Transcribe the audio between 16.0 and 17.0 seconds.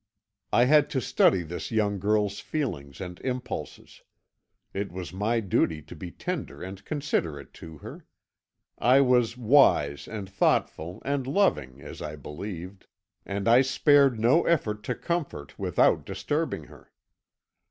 disturbing her.